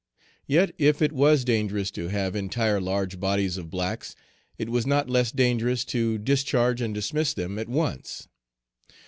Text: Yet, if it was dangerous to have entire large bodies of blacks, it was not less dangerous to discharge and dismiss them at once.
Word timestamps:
Yet, 0.47 0.71
if 0.79 0.99
it 1.03 1.11
was 1.11 1.45
dangerous 1.45 1.91
to 1.91 2.07
have 2.07 2.35
entire 2.35 2.81
large 2.81 3.19
bodies 3.19 3.55
of 3.57 3.69
blacks, 3.69 4.15
it 4.57 4.67
was 4.67 4.87
not 4.87 5.11
less 5.11 5.31
dangerous 5.31 5.85
to 5.93 6.17
discharge 6.17 6.81
and 6.81 6.91
dismiss 6.91 7.35
them 7.35 7.59
at 7.59 7.69
once. 7.69 8.27